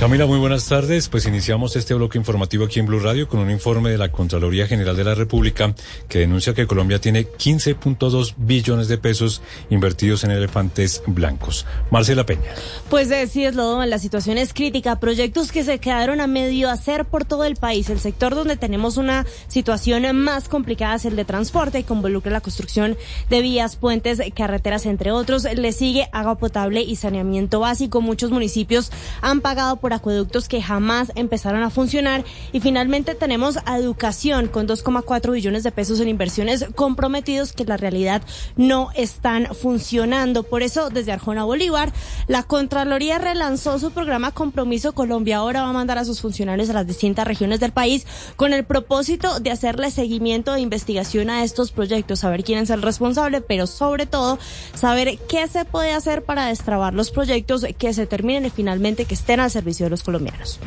Camila, 0.00 0.26
muy 0.26 0.38
buenas 0.38 0.66
tardes. 0.68 1.08
Pues 1.08 1.26
iniciamos 1.26 1.74
este 1.74 1.92
bloque 1.92 2.18
informativo 2.18 2.64
aquí 2.64 2.78
en 2.78 2.86
Blue 2.86 3.00
Radio 3.00 3.26
con 3.26 3.40
un 3.40 3.50
informe 3.50 3.90
de 3.90 3.98
la 3.98 4.12
Contraloría 4.12 4.68
General 4.68 4.96
de 4.96 5.02
la 5.02 5.16
República 5.16 5.74
que 6.08 6.20
denuncia 6.20 6.54
que 6.54 6.68
Colombia 6.68 7.00
tiene 7.00 7.26
15.2 7.26 8.34
billones 8.36 8.86
de 8.86 8.98
pesos 8.98 9.42
invertidos 9.70 10.22
en 10.22 10.30
elefantes 10.30 11.02
blancos. 11.06 11.66
Marcela 11.90 12.24
Peña. 12.24 12.52
Pues 12.88 13.08
decirlo, 13.08 13.84
la 13.86 13.98
situación 13.98 14.38
es 14.38 14.54
crítica. 14.54 15.00
Proyectos 15.00 15.50
que 15.50 15.64
se 15.64 15.80
quedaron 15.80 16.20
a 16.20 16.28
medio 16.28 16.70
hacer 16.70 17.04
por 17.04 17.24
todo 17.24 17.44
el 17.44 17.56
país. 17.56 17.90
El 17.90 17.98
sector 17.98 18.36
donde 18.36 18.56
tenemos 18.56 18.98
una 18.98 19.26
situación 19.48 20.16
más 20.16 20.48
complicada 20.48 20.94
es 20.94 21.06
el 21.06 21.16
de 21.16 21.24
transporte, 21.24 21.82
que 21.82 21.92
involucra 21.92 22.30
la 22.30 22.40
construcción 22.40 22.96
de 23.30 23.42
vías, 23.42 23.74
puentes, 23.74 24.20
carreteras, 24.36 24.86
entre 24.86 25.10
otros. 25.10 25.42
Le 25.42 25.72
sigue 25.72 26.08
agua 26.12 26.38
potable 26.38 26.82
y 26.82 26.94
saneamiento 26.94 27.58
básico. 27.58 28.00
Muchos 28.00 28.30
municipios 28.30 28.92
han 29.22 29.40
pagado 29.40 29.77
por 29.78 29.92
acueductos 29.92 30.48
que 30.48 30.62
jamás 30.62 31.12
empezaron 31.14 31.62
a 31.62 31.70
funcionar. 31.70 32.24
Y 32.52 32.60
finalmente 32.60 33.14
tenemos 33.14 33.58
a 33.64 33.78
educación 33.78 34.48
con 34.48 34.66
2,4 34.66 35.32
billones 35.32 35.62
de 35.62 35.72
pesos 35.72 36.00
en 36.00 36.08
inversiones 36.08 36.66
comprometidos 36.74 37.52
que 37.52 37.64
la 37.64 37.76
realidad 37.76 38.22
no 38.56 38.90
están 38.94 39.54
funcionando. 39.54 40.42
Por 40.42 40.62
eso, 40.62 40.90
desde 40.90 41.12
Arjona 41.12 41.44
Bolívar, 41.44 41.92
la 42.26 42.42
Contraloría 42.42 43.18
relanzó 43.18 43.78
su 43.78 43.90
programa 43.90 44.32
Compromiso 44.32 44.92
Colombia. 44.92 45.38
Ahora 45.38 45.62
va 45.62 45.70
a 45.70 45.72
mandar 45.72 45.98
a 45.98 46.04
sus 46.04 46.20
funcionarios 46.20 46.70
a 46.70 46.74
las 46.74 46.86
distintas 46.86 47.26
regiones 47.26 47.60
del 47.60 47.72
país 47.72 48.06
con 48.36 48.52
el 48.52 48.64
propósito 48.64 49.40
de 49.40 49.50
hacerle 49.50 49.90
seguimiento 49.90 50.54
e 50.54 50.60
investigación 50.60 51.30
a 51.30 51.44
estos 51.44 51.72
proyectos, 51.72 52.20
saber 52.20 52.44
quién 52.44 52.58
es 52.58 52.70
el 52.70 52.82
responsable, 52.82 53.40
pero 53.40 53.66
sobre 53.66 54.06
todo 54.06 54.38
saber 54.74 55.18
qué 55.28 55.46
se 55.48 55.64
puede 55.64 55.92
hacer 55.92 56.24
para 56.24 56.46
destrabar 56.46 56.94
los 56.94 57.10
proyectos 57.10 57.64
que 57.78 57.92
se 57.92 58.06
terminen 58.06 58.46
y 58.46 58.50
finalmente 58.50 59.04
que 59.04 59.14
estén 59.14 59.40
al 59.40 59.50
servicio 59.50 59.67
de 59.76 59.90
los 59.90 60.02
colombianos. 60.02 60.60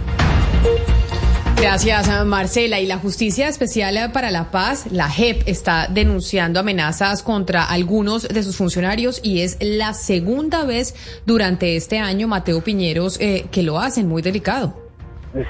Gracias, 1.61 2.25
Marcela. 2.25 2.79
Y 2.79 2.87
la 2.87 2.97
Justicia 2.97 3.47
Especial 3.47 4.11
para 4.11 4.31
la 4.31 4.49
Paz, 4.49 4.91
la 4.91 5.07
JEP, 5.07 5.43
está 5.47 5.87
denunciando 5.87 6.59
amenazas 6.59 7.21
contra 7.21 7.65
algunos 7.65 8.27
de 8.27 8.41
sus 8.41 8.57
funcionarios 8.57 9.21
y 9.23 9.41
es 9.41 9.57
la 9.61 9.93
segunda 9.93 10.65
vez 10.65 10.95
durante 11.27 11.75
este 11.75 11.99
año, 11.99 12.27
Mateo 12.27 12.61
Piñeros, 12.61 13.19
eh, 13.21 13.45
que 13.51 13.61
lo 13.61 13.79
hacen. 13.79 14.07
Muy 14.07 14.23
delicado. 14.23 14.75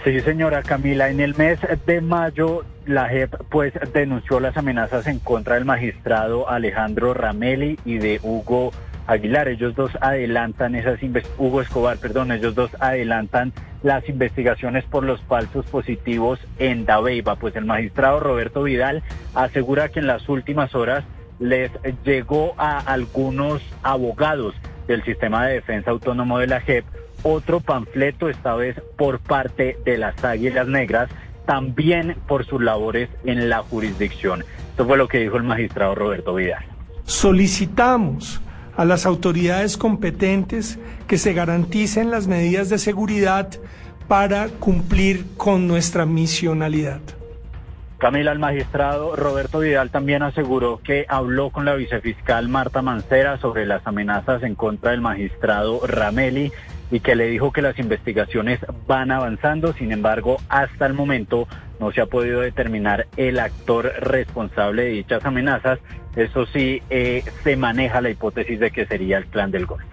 Sí, 0.03 0.19
señora 0.19 0.61
Camila. 0.63 1.09
En 1.09 1.21
el 1.21 1.33
mes 1.35 1.59
de 1.85 2.01
mayo, 2.01 2.65
la 2.85 3.07
JEP 3.07 3.33
pues 3.49 3.73
denunció 3.93 4.41
las 4.41 4.57
amenazas 4.57 5.07
en 5.07 5.19
contra 5.19 5.55
del 5.55 5.65
magistrado 5.65 6.49
Alejandro 6.49 7.13
Ramelli 7.13 7.79
y 7.85 7.99
de 7.99 8.19
Hugo 8.21 8.73
Aguilar. 9.07 9.47
Ellos 9.47 9.75
dos 9.75 9.91
adelantan 10.01 10.75
esas 10.75 10.99
Hugo 11.37 11.61
Escobar, 11.61 11.97
perdón, 11.97 12.31
ellos 12.31 12.55
dos 12.55 12.71
adelantan 12.79 13.53
las 13.83 14.07
investigaciones 14.07 14.83
por 14.85 15.03
los 15.03 15.21
falsos 15.21 15.65
positivos 15.65 16.39
en 16.59 16.85
Dabeiba. 16.85 17.35
Pues 17.35 17.55
el 17.55 17.65
magistrado 17.65 18.19
Roberto 18.19 18.63
Vidal 18.63 19.03
asegura 19.33 19.89
que 19.89 19.99
en 19.99 20.07
las 20.07 20.27
últimas 20.29 20.75
horas 20.75 21.03
les 21.39 21.71
llegó 22.05 22.53
a 22.57 22.77
algunos 22.77 23.61
abogados 23.81 24.53
del 24.87 25.03
sistema 25.03 25.47
de 25.47 25.55
defensa 25.55 25.91
autónomo 25.91 26.37
de 26.37 26.47
la 26.47 26.61
JEP 26.61 26.85
otro 27.23 27.59
panfleto, 27.59 28.29
esta 28.29 28.55
vez 28.55 28.81
por 28.97 29.19
parte 29.19 29.77
de 29.85 29.97
las 29.97 30.23
Águilas 30.23 30.67
Negras, 30.67 31.09
también 31.45 32.15
por 32.27 32.45
sus 32.45 32.61
labores 32.61 33.09
en 33.25 33.49
la 33.49 33.59
jurisdicción. 33.59 34.43
Esto 34.69 34.85
fue 34.85 34.97
lo 34.97 35.07
que 35.07 35.19
dijo 35.19 35.37
el 35.37 35.43
magistrado 35.43 35.95
Roberto 35.95 36.35
Vidal. 36.35 36.65
Solicitamos 37.03 38.41
a 38.75 38.85
las 38.85 39.05
autoridades 39.05 39.77
competentes 39.77 40.79
que 41.07 41.17
se 41.17 41.33
garanticen 41.33 42.11
las 42.11 42.27
medidas 42.27 42.69
de 42.69 42.77
seguridad 42.77 43.49
para 44.07 44.47
cumplir 44.47 45.25
con 45.37 45.67
nuestra 45.67 46.05
misionalidad. 46.05 47.01
Camila, 47.97 48.31
el 48.31 48.39
magistrado 48.39 49.15
Roberto 49.15 49.59
Vidal 49.59 49.91
también 49.91 50.23
aseguró 50.23 50.81
que 50.83 51.05
habló 51.07 51.51
con 51.51 51.65
la 51.65 51.75
vicefiscal 51.75 52.49
Marta 52.49 52.81
Mancera 52.81 53.37
sobre 53.37 53.67
las 53.67 53.85
amenazas 53.85 54.41
en 54.41 54.55
contra 54.55 54.89
del 54.89 55.01
magistrado 55.01 55.85
Rameli 55.85 56.51
y 56.91 56.99
que 56.99 57.15
le 57.15 57.27
dijo 57.27 57.51
que 57.51 57.61
las 57.61 57.79
investigaciones 57.79 58.59
van 58.85 59.11
avanzando, 59.11 59.73
sin 59.73 59.91
embargo, 59.91 60.37
hasta 60.49 60.85
el 60.85 60.93
momento 60.93 61.47
no 61.79 61.91
se 61.91 62.01
ha 62.01 62.05
podido 62.05 62.41
determinar 62.41 63.07
el 63.17 63.39
actor 63.39 63.91
responsable 64.01 64.83
de 64.83 64.89
dichas 64.89 65.25
amenazas. 65.25 65.79
Eso 66.15 66.45
sí, 66.45 66.81
eh, 66.89 67.23
se 67.43 67.55
maneja 67.55 68.01
la 68.01 68.09
hipótesis 68.09 68.59
de 68.59 68.69
que 68.71 68.85
sería 68.85 69.17
el 69.17 69.25
clan 69.25 69.51
del 69.51 69.65
Golfo. 69.65 69.87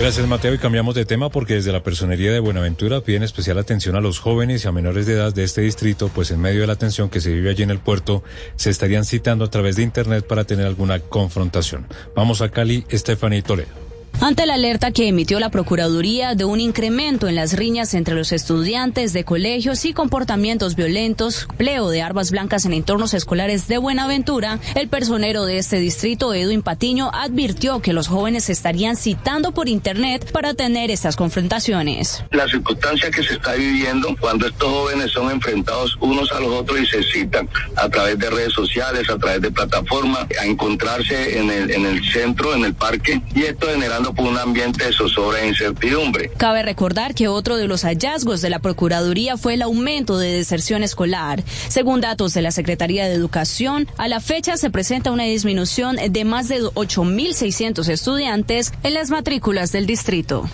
Gracias 0.00 0.26
Mateo 0.26 0.54
y 0.54 0.58
cambiamos 0.58 0.94
de 0.94 1.04
tema 1.04 1.28
porque 1.28 1.54
desde 1.54 1.70
la 1.70 1.82
Personería 1.82 2.32
de 2.32 2.40
Buenaventura 2.40 3.02
piden 3.02 3.22
especial 3.22 3.58
atención 3.58 3.94
a 3.94 4.00
los 4.00 4.18
jóvenes 4.18 4.64
y 4.64 4.68
a 4.68 4.72
menores 4.72 5.06
de 5.06 5.12
edad 5.14 5.34
de 5.34 5.44
este 5.44 5.60
distrito, 5.60 6.08
pues 6.08 6.30
en 6.30 6.40
medio 6.40 6.62
de 6.62 6.66
la 6.66 6.76
tensión 6.76 7.08
que 7.08 7.20
se 7.20 7.32
vive 7.32 7.50
allí 7.50 7.62
en 7.62 7.70
el 7.70 7.78
puerto 7.78 8.24
se 8.56 8.70
estarían 8.70 9.04
citando 9.04 9.44
a 9.44 9.50
través 9.50 9.76
de 9.76 9.82
Internet 9.82 10.26
para 10.26 10.44
tener 10.44 10.66
alguna 10.66 10.98
confrontación. 10.98 11.86
Vamos 12.16 12.40
a 12.40 12.48
Cali, 12.48 12.84
Stephanie 12.90 13.42
Toledo. 13.42 13.91
Ante 14.22 14.46
la 14.46 14.54
alerta 14.54 14.92
que 14.92 15.08
emitió 15.08 15.40
la 15.40 15.50
Procuraduría 15.50 16.36
de 16.36 16.44
un 16.44 16.60
incremento 16.60 17.26
en 17.26 17.34
las 17.34 17.54
riñas 17.54 17.92
entre 17.92 18.14
los 18.14 18.30
estudiantes 18.30 19.12
de 19.12 19.24
colegios 19.24 19.84
y 19.84 19.94
comportamientos 19.94 20.76
violentos, 20.76 21.48
pleo 21.56 21.88
de 21.90 22.02
armas 22.02 22.30
blancas 22.30 22.64
en 22.64 22.72
entornos 22.72 23.14
escolares 23.14 23.66
de 23.66 23.78
Buenaventura, 23.78 24.60
el 24.76 24.86
personero 24.86 25.44
de 25.44 25.58
este 25.58 25.80
distrito, 25.80 26.34
Edwin 26.34 26.62
Patiño, 26.62 27.10
advirtió 27.12 27.82
que 27.82 27.92
los 27.92 28.06
jóvenes 28.06 28.48
estarían 28.48 28.94
citando 28.94 29.50
por 29.50 29.68
Internet 29.68 30.30
para 30.30 30.54
tener 30.54 30.92
estas 30.92 31.16
confrontaciones. 31.16 32.22
La 32.30 32.46
circunstancia 32.46 33.10
que 33.10 33.24
se 33.24 33.34
está 33.34 33.54
viviendo 33.54 34.16
cuando 34.20 34.46
estos 34.46 34.70
jóvenes 34.70 35.10
son 35.10 35.32
enfrentados 35.32 35.98
unos 36.00 36.30
a 36.30 36.38
los 36.38 36.60
otros 36.60 36.78
y 36.80 36.86
se 36.86 37.02
citan 37.02 37.48
a 37.74 37.88
través 37.88 38.16
de 38.20 38.30
redes 38.30 38.52
sociales, 38.52 39.10
a 39.10 39.18
través 39.18 39.40
de 39.40 39.50
plataformas, 39.50 40.28
a 40.40 40.46
encontrarse 40.46 41.40
en 41.40 41.50
el, 41.50 41.72
en 41.72 41.86
el 41.86 42.04
centro, 42.12 42.54
en 42.54 42.66
el 42.66 42.74
parque, 42.74 43.20
y 43.34 43.42
esto 43.42 43.66
generando 43.66 44.11
un 44.18 44.38
ambiente 44.38 44.84
de 44.84 44.92
zozobra 44.92 45.40
e 45.40 45.48
incertidumbre. 45.48 46.30
Cabe 46.36 46.62
recordar 46.62 47.14
que 47.14 47.28
otro 47.28 47.56
de 47.56 47.66
los 47.66 47.82
hallazgos 47.82 48.40
de 48.40 48.50
la 48.50 48.58
Procuraduría 48.58 49.36
fue 49.36 49.54
el 49.54 49.62
aumento 49.62 50.18
de 50.18 50.32
deserción 50.32 50.82
escolar. 50.82 51.42
Según 51.68 52.00
datos 52.00 52.34
de 52.34 52.42
la 52.42 52.50
Secretaría 52.50 53.06
de 53.06 53.14
Educación, 53.14 53.88
a 53.96 54.08
la 54.08 54.20
fecha 54.20 54.56
se 54.56 54.70
presenta 54.70 55.12
una 55.12 55.24
disminución 55.24 55.96
de 55.96 56.24
más 56.24 56.48
de 56.48 56.62
8.600 56.62 57.88
estudiantes 57.88 58.72
en 58.82 58.94
las 58.94 59.10
matrículas 59.10 59.72
del 59.72 59.86
distrito. 59.86 60.48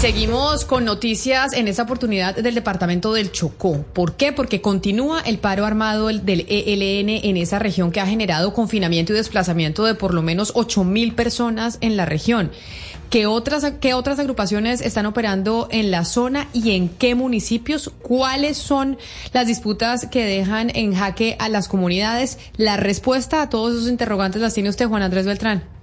Seguimos 0.00 0.64
con 0.64 0.86
noticias 0.86 1.52
en 1.52 1.68
esta 1.68 1.82
oportunidad 1.82 2.34
del 2.34 2.54
departamento 2.54 3.12
del 3.12 3.32
Chocó. 3.32 3.84
¿Por 3.92 4.14
qué? 4.14 4.32
Porque 4.32 4.62
continúa 4.62 5.20
el 5.20 5.38
paro 5.38 5.66
armado 5.66 6.06
del 6.06 6.46
ELN 6.48 7.10
en 7.22 7.36
esa 7.36 7.58
región 7.58 7.92
que 7.92 8.00
ha 8.00 8.06
generado 8.06 8.54
confinamiento 8.54 9.12
y 9.12 9.16
desplazamiento 9.16 9.84
de 9.84 9.94
por 9.94 10.14
lo 10.14 10.22
menos 10.22 10.52
8 10.54 10.84
mil 10.84 11.14
personas 11.14 11.76
en 11.82 11.98
la 11.98 12.06
región. 12.06 12.50
¿Qué 13.10 13.26
otras, 13.26 13.74
¿Qué 13.78 13.92
otras 13.92 14.18
agrupaciones 14.18 14.80
están 14.80 15.04
operando 15.04 15.68
en 15.70 15.90
la 15.90 16.06
zona 16.06 16.48
y 16.54 16.70
en 16.70 16.88
qué 16.88 17.14
municipios? 17.14 17.92
¿Cuáles 18.00 18.56
son 18.56 18.96
las 19.34 19.48
disputas 19.48 20.06
que 20.06 20.24
dejan 20.24 20.70
en 20.74 20.94
jaque 20.94 21.36
a 21.38 21.50
las 21.50 21.68
comunidades? 21.68 22.38
La 22.56 22.78
respuesta 22.78 23.42
a 23.42 23.50
todos 23.50 23.74
esos 23.74 23.90
interrogantes 23.90 24.40
las 24.40 24.54
tiene 24.54 24.70
usted, 24.70 24.88
Juan 24.88 25.02
Andrés 25.02 25.26
Beltrán. 25.26 25.79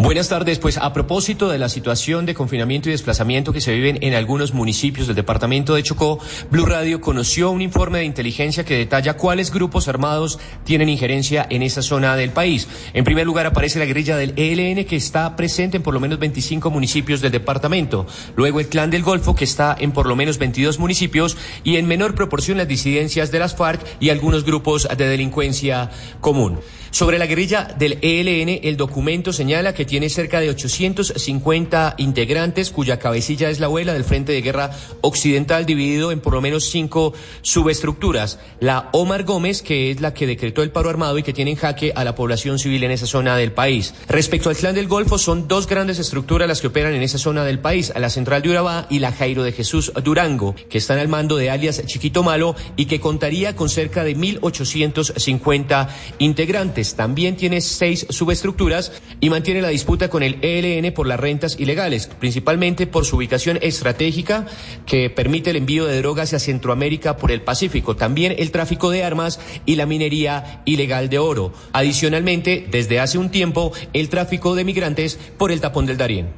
Buenas 0.00 0.28
tardes. 0.28 0.60
Pues 0.60 0.78
a 0.78 0.92
propósito 0.92 1.48
de 1.48 1.58
la 1.58 1.68
situación 1.68 2.24
de 2.24 2.32
confinamiento 2.32 2.88
y 2.88 2.92
desplazamiento 2.92 3.52
que 3.52 3.60
se 3.60 3.74
viven 3.74 3.98
en 4.00 4.14
algunos 4.14 4.54
municipios 4.54 5.08
del 5.08 5.16
departamento 5.16 5.74
de 5.74 5.82
Chocó, 5.82 6.20
Blue 6.52 6.66
Radio 6.66 7.00
conoció 7.00 7.50
un 7.50 7.62
informe 7.62 7.98
de 7.98 8.04
inteligencia 8.04 8.64
que 8.64 8.76
detalla 8.76 9.16
cuáles 9.16 9.50
grupos 9.50 9.88
armados 9.88 10.38
tienen 10.62 10.88
injerencia 10.88 11.44
en 11.50 11.64
esa 11.64 11.82
zona 11.82 12.14
del 12.14 12.30
país. 12.30 12.68
En 12.94 13.02
primer 13.02 13.26
lugar 13.26 13.46
aparece 13.46 13.80
la 13.80 13.86
guerrilla 13.86 14.16
del 14.16 14.34
ELN 14.36 14.84
que 14.84 14.94
está 14.94 15.34
presente 15.34 15.78
en 15.78 15.82
por 15.82 15.94
lo 15.94 16.00
menos 16.00 16.20
25 16.20 16.70
municipios 16.70 17.20
del 17.20 17.32
departamento. 17.32 18.06
Luego 18.36 18.60
el 18.60 18.68
clan 18.68 18.90
del 18.90 19.02
Golfo 19.02 19.34
que 19.34 19.44
está 19.44 19.76
en 19.80 19.90
por 19.90 20.06
lo 20.06 20.14
menos 20.14 20.38
22 20.38 20.78
municipios 20.78 21.36
y 21.64 21.74
en 21.74 21.88
menor 21.88 22.14
proporción 22.14 22.58
las 22.58 22.68
disidencias 22.68 23.32
de 23.32 23.40
las 23.40 23.56
FARC 23.56 23.84
y 23.98 24.10
algunos 24.10 24.44
grupos 24.44 24.86
de 24.96 25.08
delincuencia 25.08 25.90
común. 26.20 26.60
Sobre 26.90 27.18
la 27.18 27.26
guerrilla 27.26 27.64
del 27.78 27.98
ELN, 28.00 28.60
el 28.62 28.76
documento 28.76 29.32
señala 29.32 29.74
que 29.74 29.84
tiene 29.84 30.08
cerca 30.08 30.40
de 30.40 30.50
850 30.50 31.94
integrantes, 31.98 32.70
cuya 32.70 32.98
cabecilla 32.98 33.50
es 33.50 33.60
la 33.60 33.66
abuela 33.66 33.92
del 33.92 34.04
Frente 34.04 34.32
de 34.32 34.42
Guerra 34.42 34.70
Occidental, 35.02 35.66
dividido 35.66 36.12
en 36.12 36.20
por 36.20 36.32
lo 36.32 36.40
menos 36.40 36.64
cinco 36.70 37.12
subestructuras. 37.42 38.38
La 38.60 38.88
Omar 38.92 39.24
Gómez, 39.24 39.62
que 39.62 39.90
es 39.90 40.00
la 40.00 40.14
que 40.14 40.26
decretó 40.26 40.62
el 40.62 40.70
paro 40.70 40.90
armado 40.90 41.18
y 41.18 41.22
que 41.22 41.32
tiene 41.32 41.52
en 41.52 41.56
jaque 41.56 41.92
a 41.94 42.04
la 42.04 42.14
población 42.14 42.58
civil 42.58 42.82
en 42.84 42.90
esa 42.90 43.06
zona 43.06 43.36
del 43.36 43.52
país. 43.52 43.94
Respecto 44.08 44.48
al 44.48 44.56
Clan 44.56 44.74
del 44.74 44.88
Golfo, 44.88 45.18
son 45.18 45.46
dos 45.46 45.66
grandes 45.66 45.98
estructuras 45.98 46.48
las 46.48 46.60
que 46.60 46.68
operan 46.68 46.94
en 46.94 47.02
esa 47.02 47.18
zona 47.18 47.44
del 47.44 47.58
país, 47.58 47.92
la 47.96 48.10
Central 48.10 48.42
de 48.42 48.50
Urabá 48.50 48.86
y 48.88 48.98
la 49.00 49.12
Jairo 49.12 49.42
de 49.42 49.52
Jesús 49.52 49.92
Durango, 50.02 50.54
que 50.68 50.78
están 50.78 50.98
al 50.98 51.08
mando 51.08 51.36
de 51.36 51.50
alias 51.50 51.84
Chiquito 51.86 52.22
Malo 52.22 52.56
y 52.76 52.86
que 52.86 53.00
contaría 53.00 53.54
con 53.54 53.68
cerca 53.68 54.04
de 54.04 54.16
1.850 54.16 55.88
integrantes. 56.18 56.77
También 56.94 57.36
tiene 57.36 57.60
seis 57.60 58.06
subestructuras 58.08 58.92
y 59.20 59.30
mantiene 59.30 59.62
la 59.62 59.68
disputa 59.68 60.08
con 60.08 60.22
el 60.22 60.38
ELN 60.42 60.92
por 60.94 61.06
las 61.08 61.18
rentas 61.18 61.58
ilegales, 61.58 62.06
principalmente 62.06 62.86
por 62.86 63.04
su 63.04 63.16
ubicación 63.16 63.58
estratégica 63.62 64.46
que 64.86 65.10
permite 65.10 65.50
el 65.50 65.56
envío 65.56 65.86
de 65.86 65.98
drogas 65.98 66.28
hacia 66.28 66.38
Centroamérica 66.38 67.16
por 67.16 67.32
el 67.32 67.42
Pacífico. 67.42 67.96
También 67.96 68.34
el 68.38 68.52
tráfico 68.52 68.90
de 68.90 69.02
armas 69.02 69.40
y 69.66 69.74
la 69.74 69.86
minería 69.86 70.62
ilegal 70.64 71.08
de 71.08 71.18
oro. 71.18 71.52
Adicionalmente, 71.72 72.66
desde 72.70 73.00
hace 73.00 73.18
un 73.18 73.30
tiempo, 73.30 73.72
el 73.92 74.08
tráfico 74.08 74.54
de 74.54 74.64
migrantes 74.64 75.18
por 75.36 75.50
el 75.50 75.60
tapón 75.60 75.86
del 75.86 75.98
Darién. 75.98 76.28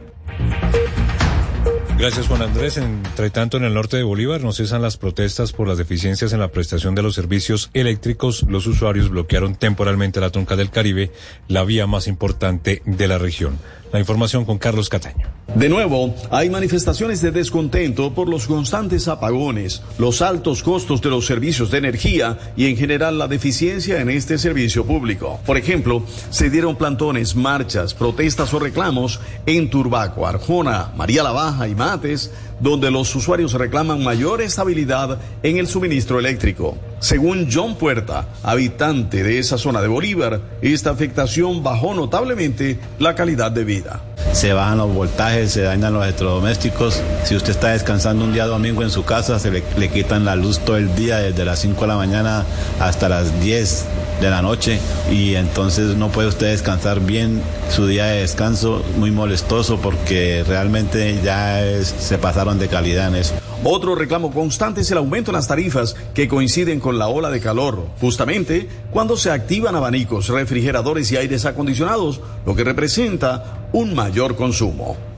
Gracias, 2.00 2.28
Juan 2.28 2.40
Andrés. 2.40 2.78
Entre 2.78 3.28
tanto, 3.28 3.58
en 3.58 3.64
el 3.64 3.74
norte 3.74 3.98
de 3.98 4.02
Bolívar 4.02 4.40
no 4.40 4.54
cesan 4.54 4.80
las 4.80 4.96
protestas 4.96 5.52
por 5.52 5.68
las 5.68 5.76
deficiencias 5.76 6.32
en 6.32 6.40
la 6.40 6.48
prestación 6.48 6.94
de 6.94 7.02
los 7.02 7.14
servicios 7.14 7.68
eléctricos. 7.74 8.42
Los 8.44 8.66
usuarios 8.66 9.10
bloquearon 9.10 9.54
temporalmente 9.54 10.18
la 10.18 10.30
Tronca 10.30 10.56
del 10.56 10.70
Caribe, 10.70 11.12
la 11.46 11.62
vía 11.62 11.86
más 11.86 12.06
importante 12.06 12.80
de 12.86 13.06
la 13.06 13.18
región. 13.18 13.58
La 13.92 13.98
información 13.98 14.44
con 14.44 14.58
Carlos 14.58 14.88
Cataño. 14.88 15.26
De 15.54 15.68
nuevo, 15.68 16.14
hay 16.30 16.48
manifestaciones 16.48 17.20
de 17.22 17.32
descontento 17.32 18.14
por 18.14 18.28
los 18.28 18.46
constantes 18.46 19.08
apagones, 19.08 19.82
los 19.98 20.22
altos 20.22 20.62
costos 20.62 21.02
de 21.02 21.10
los 21.10 21.26
servicios 21.26 21.72
de 21.72 21.78
energía 21.78 22.38
y 22.56 22.66
en 22.66 22.76
general 22.76 23.18
la 23.18 23.26
deficiencia 23.26 24.00
en 24.00 24.10
este 24.10 24.38
servicio 24.38 24.86
público. 24.86 25.40
Por 25.44 25.56
ejemplo, 25.56 26.04
se 26.30 26.50
dieron 26.50 26.76
plantones, 26.76 27.34
marchas, 27.34 27.94
protestas 27.94 28.54
o 28.54 28.60
reclamos 28.60 29.20
en 29.44 29.70
Turbaco, 29.70 30.24
Arjona, 30.24 30.92
María 30.96 31.24
la 31.24 31.32
Baja 31.32 31.66
y 31.66 31.74
Mates, 31.74 32.30
donde 32.60 32.90
los 32.90 33.14
usuarios 33.14 33.54
reclaman 33.54 34.04
mayor 34.04 34.40
estabilidad 34.42 35.18
en 35.42 35.56
el 35.56 35.66
suministro 35.66 36.18
eléctrico. 36.18 36.76
Según 37.00 37.48
John 37.50 37.76
Puerta, 37.76 38.28
habitante 38.42 39.22
de 39.22 39.38
esa 39.38 39.58
zona 39.58 39.80
de 39.80 39.88
Bolívar, 39.88 40.40
esta 40.60 40.90
afectación 40.90 41.62
bajó 41.62 41.94
notablemente 41.94 42.78
la 42.98 43.14
calidad 43.14 43.50
de 43.50 43.64
vida. 43.64 44.02
Se 44.32 44.52
bajan 44.52 44.78
los 44.78 44.92
voltajes, 44.92 45.52
se 45.52 45.62
dañan 45.62 45.92
los 45.92 46.04
electrodomésticos. 46.04 47.02
Si 47.24 47.34
usted 47.34 47.50
está 47.50 47.68
descansando 47.68 48.24
un 48.24 48.32
día 48.32 48.46
domingo 48.46 48.82
en 48.82 48.90
su 48.90 49.04
casa, 49.04 49.38
se 49.38 49.50
le, 49.50 49.62
le 49.76 49.88
quitan 49.90 50.24
la 50.24 50.36
luz 50.36 50.60
todo 50.60 50.76
el 50.76 50.94
día, 50.94 51.18
desde 51.18 51.44
las 51.44 51.58
5 51.58 51.80
de 51.80 51.86
la 51.86 51.96
mañana 51.96 52.44
hasta 52.78 53.08
las 53.08 53.40
10 53.40 53.86
de 54.20 54.30
la 54.30 54.42
noche 54.42 54.78
y 55.10 55.34
entonces 55.34 55.96
no 55.96 56.08
puede 56.08 56.28
usted 56.28 56.48
descansar 56.48 57.00
bien 57.00 57.42
su 57.70 57.86
día 57.86 58.06
de 58.06 58.20
descanso, 58.20 58.84
muy 58.96 59.10
molestoso 59.10 59.78
porque 59.78 60.44
realmente 60.46 61.18
ya 61.24 61.62
se 61.82 62.18
pasaron 62.18 62.58
de 62.58 62.68
calidad 62.68 63.08
en 63.08 63.16
eso. 63.16 63.34
Otro 63.62 63.94
reclamo 63.94 64.30
constante 64.30 64.80
es 64.80 64.90
el 64.90 64.96
aumento 64.96 65.30
en 65.30 65.36
las 65.36 65.48
tarifas 65.48 65.94
que 66.14 66.28
coinciden 66.28 66.80
con 66.80 66.98
la 66.98 67.08
ola 67.08 67.28
de 67.28 67.40
calor, 67.40 67.88
justamente 68.00 68.66
cuando 68.90 69.18
se 69.18 69.30
activan 69.30 69.76
abanicos, 69.76 70.28
refrigeradores 70.28 71.12
y 71.12 71.18
aires 71.18 71.44
acondicionados, 71.44 72.22
lo 72.46 72.56
que 72.56 72.64
representa 72.64 73.68
un 73.72 73.94
mayor 73.94 74.34
consumo. 74.34 75.09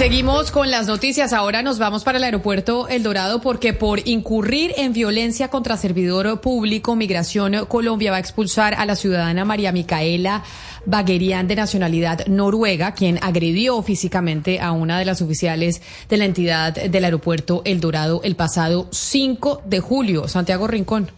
Seguimos 0.00 0.50
con 0.50 0.70
las 0.70 0.86
noticias. 0.86 1.34
Ahora 1.34 1.60
nos 1.60 1.78
vamos 1.78 2.04
para 2.04 2.16
el 2.16 2.24
aeropuerto 2.24 2.88
El 2.88 3.02
Dorado 3.02 3.42
porque 3.42 3.74
por 3.74 4.08
incurrir 4.08 4.72
en 4.78 4.94
violencia 4.94 5.48
contra 5.48 5.76
servidor 5.76 6.40
público, 6.40 6.96
Migración 6.96 7.66
Colombia 7.66 8.10
va 8.10 8.16
a 8.16 8.20
expulsar 8.20 8.72
a 8.72 8.86
la 8.86 8.96
ciudadana 8.96 9.44
María 9.44 9.72
Micaela 9.72 10.42
Baguerian 10.86 11.46
de 11.48 11.56
nacionalidad 11.56 12.26
noruega, 12.28 12.94
quien 12.94 13.18
agredió 13.22 13.82
físicamente 13.82 14.58
a 14.58 14.72
una 14.72 14.98
de 14.98 15.04
las 15.04 15.20
oficiales 15.20 15.82
de 16.08 16.16
la 16.16 16.24
entidad 16.24 16.72
del 16.72 17.04
aeropuerto 17.04 17.60
El 17.66 17.80
Dorado 17.80 18.22
el 18.24 18.36
pasado 18.36 18.88
5 18.90 19.64
de 19.66 19.80
julio. 19.80 20.28
Santiago 20.28 20.66
Rincón. 20.66 21.10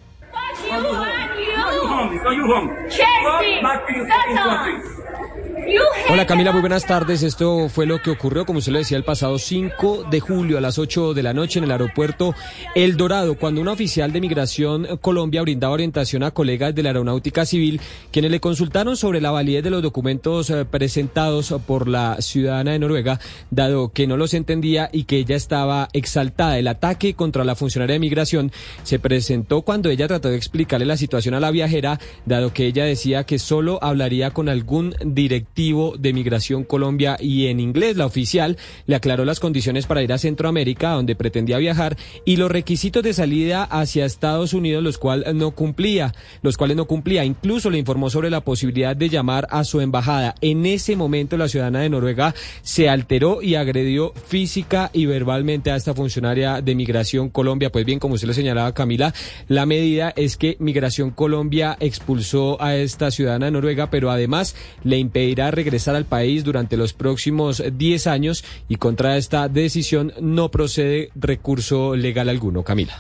Hola 6.12 6.26
Camila, 6.26 6.52
muy 6.52 6.60
buenas 6.60 6.84
tardes. 6.84 7.22
Esto 7.22 7.68
fue 7.70 7.86
lo 7.86 8.02
que 8.02 8.10
ocurrió, 8.10 8.44
como 8.44 8.60
se 8.60 8.70
lo 8.70 8.78
decía, 8.78 8.98
el 8.98 9.04
pasado 9.04 9.38
5 9.38 10.04
de 10.10 10.20
julio 10.20 10.58
a 10.58 10.60
las 10.60 10.78
8 10.78 11.14
de 11.14 11.22
la 11.22 11.32
noche 11.32 11.58
en 11.58 11.64
el 11.64 11.70
aeropuerto 11.70 12.34
El 12.74 12.98
Dorado, 12.98 13.38
cuando 13.38 13.60
una 13.60 13.72
oficial 13.72 14.12
de 14.12 14.20
Migración 14.20 14.98
Colombia 15.00 15.40
brindaba 15.40 15.72
orientación 15.72 16.22
a 16.22 16.32
colegas 16.32 16.74
de 16.74 16.82
la 16.82 16.90
Aeronáutica 16.90 17.46
Civil, 17.46 17.80
quienes 18.10 18.30
le 18.30 18.40
consultaron 18.40 18.96
sobre 18.96 19.22
la 19.22 19.30
validez 19.30 19.64
de 19.64 19.70
los 19.70 19.82
documentos 19.82 20.50
eh, 20.50 20.64
presentados 20.64 21.54
por 21.66 21.88
la 21.88 22.20
ciudadana 22.20 22.72
de 22.72 22.78
Noruega, 22.78 23.18
dado 23.50 23.92
que 23.92 24.06
no 24.06 24.18
los 24.18 24.34
entendía 24.34 24.90
y 24.92 25.04
que 25.04 25.16
ella 25.16 25.36
estaba 25.36 25.88
exaltada. 25.94 26.58
El 26.58 26.68
ataque 26.68 27.14
contra 27.14 27.44
la 27.44 27.54
funcionaria 27.54 27.94
de 27.94 28.00
Migración 28.00 28.52
se 28.82 28.98
presentó 28.98 29.62
cuando 29.62 29.88
ella 29.88 30.08
trató 30.08 30.28
de 30.28 30.36
explicarle 30.36 30.84
la 30.84 30.98
situación 30.98 31.34
a 31.34 31.40
la 31.40 31.50
viajera, 31.50 32.00
dado 32.26 32.52
que 32.52 32.66
ella 32.66 32.84
decía 32.84 33.24
que 33.24 33.38
solo 33.38 33.78
hablaría 33.82 34.32
con 34.32 34.50
algún 34.50 34.94
de 35.54 36.12
Migración 36.14 36.64
Colombia 36.64 37.18
y 37.20 37.48
en 37.48 37.60
inglés 37.60 37.96
la 37.96 38.06
oficial 38.06 38.56
le 38.86 38.96
aclaró 38.96 39.26
las 39.26 39.38
condiciones 39.38 39.86
para 39.86 40.02
ir 40.02 40.10
a 40.12 40.16
Centroamérica 40.16 40.92
donde 40.92 41.14
pretendía 41.14 41.58
viajar 41.58 41.98
y 42.24 42.36
los 42.36 42.50
requisitos 42.50 43.02
de 43.02 43.12
salida 43.12 43.64
hacia 43.64 44.06
Estados 44.06 44.54
Unidos 44.54 44.82
los 44.82 44.96
cuales 44.96 45.34
no 45.34 45.50
cumplía, 45.50 46.14
los 46.40 46.56
cuales 46.56 46.76
no 46.76 46.86
cumplía. 46.86 47.24
Incluso 47.24 47.68
le 47.68 47.78
informó 47.78 48.08
sobre 48.08 48.30
la 48.30 48.40
posibilidad 48.40 48.96
de 48.96 49.10
llamar 49.10 49.46
a 49.50 49.64
su 49.64 49.80
embajada. 49.82 50.34
En 50.40 50.64
ese 50.64 50.96
momento 50.96 51.36
la 51.36 51.48
ciudadana 51.48 51.80
de 51.80 51.90
Noruega 51.90 52.34
se 52.62 52.88
alteró 52.88 53.42
y 53.42 53.54
agredió 53.54 54.14
física 54.26 54.90
y 54.94 55.04
verbalmente 55.04 55.70
a 55.70 55.76
esta 55.76 55.92
funcionaria 55.92 56.62
de 56.62 56.74
Migración 56.74 57.28
Colombia. 57.28 57.70
Pues 57.70 57.84
bien, 57.84 57.98
como 57.98 58.14
usted 58.14 58.28
lo 58.28 58.34
señalaba 58.34 58.72
Camila, 58.72 59.12
la 59.48 59.66
medida 59.66 60.14
es 60.16 60.38
que 60.38 60.56
Migración 60.60 61.10
Colombia 61.10 61.76
expulsó 61.78 62.60
a 62.62 62.74
esta 62.74 63.10
ciudadana 63.10 63.46
de 63.46 63.52
Noruega, 63.52 63.90
pero 63.90 64.10
además 64.10 64.56
le 64.82 64.96
impedirá 64.96 65.41
regresar 65.50 65.96
al 65.96 66.04
país 66.04 66.44
durante 66.44 66.76
los 66.76 66.92
próximos 66.92 67.62
10 67.72 68.06
años 68.06 68.44
y 68.68 68.76
contra 68.76 69.16
esta 69.16 69.48
decisión 69.48 70.12
no 70.20 70.50
procede 70.50 71.10
recurso 71.14 71.96
legal 71.96 72.28
alguno. 72.28 72.62
Camila. 72.62 72.98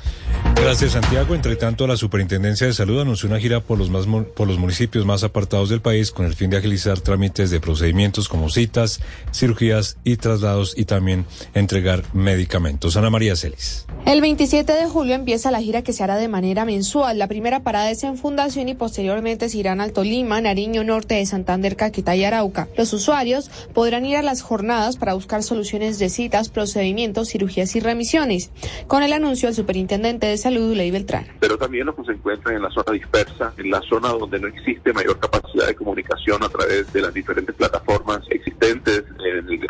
Gracias, 0.56 0.92
Santiago. 0.92 1.34
Entre 1.34 1.56
tanto, 1.56 1.86
la 1.86 1.96
Superintendencia 1.96 2.66
de 2.66 2.72
Salud 2.72 3.00
anunció 3.00 3.28
una 3.28 3.40
gira 3.40 3.60
por 3.60 3.78
los, 3.78 3.90
más, 3.90 4.06
por 4.34 4.46
los 4.46 4.58
municipios 4.58 5.04
más 5.04 5.24
apartados 5.24 5.68
del 5.68 5.80
país 5.80 6.12
con 6.12 6.26
el 6.26 6.34
fin 6.34 6.50
de 6.50 6.56
agilizar 6.56 7.00
trámites 7.00 7.50
de 7.50 7.60
procedimientos 7.60 8.28
como 8.28 8.48
citas, 8.48 9.00
cirugías 9.34 9.96
y 10.04 10.16
traslados 10.16 10.74
y 10.76 10.84
también 10.84 11.26
entregar 11.54 12.04
medicamentos. 12.14 12.96
Ana 12.96 13.10
María 13.10 13.36
Celis. 13.36 13.86
El 14.06 14.20
27 14.20 14.72
de 14.72 14.86
julio 14.86 15.14
empieza 15.14 15.50
la 15.50 15.60
gira 15.60 15.82
que 15.82 15.92
se 15.92 16.02
hará 16.02 16.16
de 16.16 16.28
manera 16.28 16.64
mensual. 16.64 17.18
La 17.18 17.28
primera 17.28 17.60
parada 17.60 17.90
es 17.90 18.02
en 18.02 18.16
Fundación 18.16 18.68
y 18.68 18.74
posteriormente 18.74 19.48
se 19.48 19.58
irán 19.58 19.80
al 19.80 19.92
Tolima, 19.92 20.40
Nariño 20.40 20.84
Norte 20.84 21.14
de 21.14 21.26
Santander, 21.26 21.76
Caquetá 21.76 22.16
y 22.16 22.24
Arauca. 22.24 22.68
Los 22.76 22.92
usuarios 22.92 23.50
podrán 23.72 24.04
ir 24.04 24.16
a 24.16 24.22
las 24.22 24.42
jornadas 24.42 24.96
para 24.96 25.14
buscar 25.14 25.42
soluciones 25.42 25.98
de 25.98 26.08
citas, 26.08 26.48
procedimientos, 26.48 27.28
cirugías 27.28 27.76
y 27.76 27.80
remisiones. 27.80 28.50
Con 28.86 29.02
el 29.02 29.12
anuncio, 29.12 29.48
el 29.48 29.54
superintendente 29.54 30.26
de 30.26 30.36
salud, 30.42 30.74
Ley 30.74 30.90
Beltrán. 30.90 31.26
Pero 31.40 31.56
también 31.56 31.86
los 31.86 31.94
que 31.94 32.04
se 32.04 32.12
encuentran 32.12 32.56
en 32.56 32.62
la 32.62 32.70
zona 32.70 32.92
dispersa, 32.92 33.52
en 33.56 33.70
la 33.70 33.80
zona 33.82 34.08
donde 34.08 34.38
no 34.40 34.48
existe 34.48 34.92
mayor 34.92 35.18
capacidad 35.18 35.66
de 35.66 35.74
comunicación 35.74 36.42
a 36.42 36.48
través 36.48 36.92
de 36.92 37.00
las 37.00 37.14
diferentes 37.14 37.54
plataformas 37.54 38.20
existentes 38.28 39.04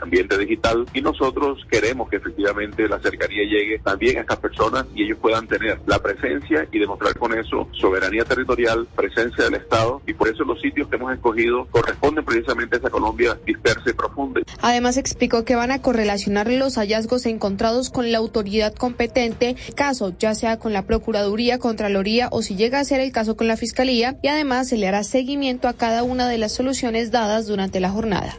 ambiente 0.02 0.38
digital 0.38 0.86
y 0.92 1.00
nosotros 1.00 1.66
queremos 1.70 2.08
que 2.08 2.16
efectivamente 2.16 2.88
la 2.88 3.00
cercanía 3.00 3.44
llegue 3.44 3.78
también 3.78 4.18
a 4.18 4.20
estas 4.22 4.38
personas 4.38 4.86
y 4.94 5.04
ellos 5.04 5.18
puedan 5.20 5.46
tener 5.46 5.80
la 5.86 5.98
presencia 5.98 6.66
y 6.70 6.78
demostrar 6.78 7.16
con 7.18 7.36
eso 7.38 7.68
soberanía 7.72 8.24
territorial, 8.24 8.86
presencia 8.94 9.44
del 9.44 9.54
Estado 9.54 10.00
y 10.06 10.12
por 10.12 10.28
eso 10.28 10.44
los 10.44 10.60
sitios 10.60 10.88
que 10.88 10.96
hemos 10.96 11.12
escogido 11.12 11.66
corresponden 11.70 12.24
precisamente 12.24 12.76
a 12.76 12.78
esa 12.78 12.90
Colombia 12.90 13.38
dispersa 13.44 13.90
y 13.90 13.92
profunda. 13.92 14.40
Además 14.60 14.96
explicó 14.96 15.44
que 15.44 15.56
van 15.56 15.70
a 15.70 15.82
correlacionar 15.82 16.50
los 16.50 16.76
hallazgos 16.76 17.26
encontrados 17.26 17.90
con 17.90 18.12
la 18.12 18.18
autoridad 18.18 18.74
competente, 18.74 19.56
caso 19.74 20.14
ya 20.18 20.34
sea 20.34 20.58
con 20.58 20.72
la 20.72 20.86
Procuraduría, 20.86 21.58
Contraloría 21.58 22.28
o 22.30 22.42
si 22.42 22.56
llega 22.56 22.80
a 22.80 22.84
ser 22.84 23.00
el 23.00 23.12
caso 23.12 23.36
con 23.36 23.48
la 23.48 23.56
Fiscalía 23.56 24.18
y 24.22 24.28
además 24.28 24.68
se 24.68 24.76
le 24.76 24.88
hará 24.88 25.04
seguimiento 25.04 25.68
a 25.68 25.74
cada 25.74 26.02
una 26.02 26.28
de 26.28 26.38
las 26.38 26.52
soluciones 26.52 27.10
dadas 27.10 27.46
durante 27.46 27.80
la 27.80 27.90
jornada. 27.90 28.36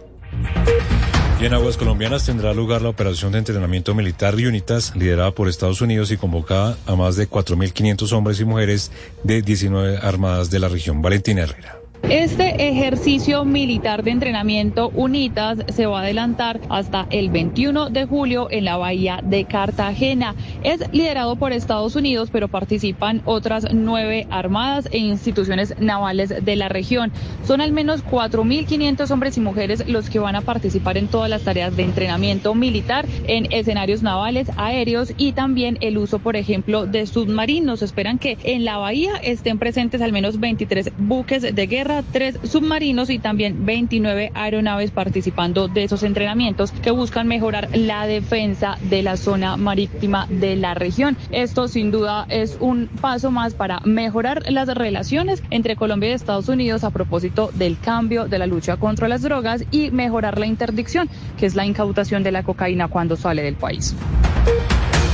Y 1.43 1.45
en 1.45 1.53
aguas 1.53 1.75
colombianas 1.75 2.25
tendrá 2.25 2.53
lugar 2.53 2.81
la 2.81 2.87
operación 2.87 3.33
de 3.33 3.39
entrenamiento 3.39 3.93
militar 3.93 4.35
UNITAS, 4.35 4.95
liderada 4.95 5.31
por 5.31 5.49
Estados 5.49 5.81
Unidos 5.81 6.09
y 6.11 6.15
convocada 6.15 6.77
a 6.85 6.95
más 6.95 7.17
de 7.17 7.29
4.500 7.29 8.13
hombres 8.13 8.39
y 8.39 8.45
mujeres 8.45 8.91
de 9.23 9.41
19 9.41 9.97
armadas 9.97 10.49
de 10.49 10.59
la 10.59 10.69
región. 10.69 11.01
Valentina 11.01 11.41
Herrera. 11.41 11.82
Este 12.09 12.67
ejercicio 12.67 13.45
militar 13.45 14.03
de 14.03 14.11
entrenamiento 14.11 14.91
UNITAS 14.93 15.59
se 15.73 15.85
va 15.85 15.99
a 15.99 16.03
adelantar 16.03 16.59
hasta 16.69 17.07
el 17.09 17.29
21 17.29 17.91
de 17.91 18.05
julio 18.05 18.49
en 18.51 18.65
la 18.65 18.75
bahía 18.75 19.21
de 19.23 19.45
Cartagena. 19.45 20.35
Es 20.63 20.83
liderado 20.91 21.37
por 21.37 21.53
Estados 21.53 21.95
Unidos, 21.95 22.29
pero 22.29 22.49
participan 22.49 23.21
otras 23.23 23.67
nueve 23.73 24.27
armadas 24.29 24.89
e 24.91 24.97
instituciones 24.97 25.75
navales 25.79 26.43
de 26.43 26.55
la 26.57 26.67
región. 26.67 27.11
Son 27.47 27.61
al 27.61 27.71
menos 27.71 28.03
4.500 28.05 29.09
hombres 29.09 29.37
y 29.37 29.39
mujeres 29.39 29.87
los 29.87 30.09
que 30.09 30.19
van 30.19 30.35
a 30.35 30.41
participar 30.41 30.97
en 30.97 31.07
todas 31.07 31.29
las 31.29 31.43
tareas 31.43 31.75
de 31.75 31.83
entrenamiento 31.83 32.53
militar 32.53 33.05
en 33.27 33.51
escenarios 33.51 34.03
navales, 34.03 34.51
aéreos 34.57 35.13
y 35.17 35.31
también 35.31 35.77
el 35.79 35.97
uso, 35.97 36.19
por 36.19 36.35
ejemplo, 36.35 36.85
de 36.85 37.07
submarinos. 37.07 37.81
Esperan 37.81 38.19
que 38.19 38.37
en 38.43 38.65
la 38.65 38.77
bahía 38.77 39.15
estén 39.23 39.57
presentes 39.57 40.01
al 40.01 40.11
menos 40.11 40.41
23 40.41 40.91
buques 40.97 41.55
de 41.55 41.67
guerra 41.67 41.92
tres 42.01 42.39
submarinos 42.43 43.09
y 43.09 43.19
también 43.19 43.65
29 43.65 44.31
aeronaves 44.33 44.91
participando 44.91 45.67
de 45.67 45.83
esos 45.83 46.03
entrenamientos 46.03 46.71
que 46.71 46.91
buscan 46.91 47.27
mejorar 47.27 47.69
la 47.73 48.07
defensa 48.07 48.77
de 48.89 49.03
la 49.03 49.17
zona 49.17 49.57
marítima 49.57 50.27
de 50.29 50.55
la 50.55 50.73
región. 50.73 51.17
Esto 51.31 51.67
sin 51.67 51.91
duda 51.91 52.25
es 52.29 52.57
un 52.59 52.87
paso 53.01 53.29
más 53.31 53.53
para 53.53 53.79
mejorar 53.81 54.51
las 54.51 54.67
relaciones 54.69 55.43
entre 55.49 55.75
Colombia 55.75 56.09
y 56.09 56.13
Estados 56.13 56.49
Unidos 56.49 56.83
a 56.83 56.89
propósito 56.89 57.51
del 57.53 57.77
cambio 57.79 58.27
de 58.27 58.39
la 58.39 58.47
lucha 58.47 58.77
contra 58.77 59.07
las 59.07 59.21
drogas 59.21 59.65
y 59.71 59.91
mejorar 59.91 60.39
la 60.39 60.45
interdicción, 60.45 61.09
que 61.37 61.45
es 61.45 61.55
la 61.55 61.65
incautación 61.65 62.23
de 62.23 62.31
la 62.31 62.43
cocaína 62.43 62.87
cuando 62.87 63.15
sale 63.15 63.43
del 63.43 63.55
país. 63.55 63.95